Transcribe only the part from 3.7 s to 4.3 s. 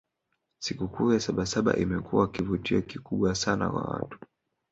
watu